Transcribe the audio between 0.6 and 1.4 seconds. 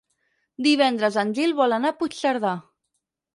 Divendres en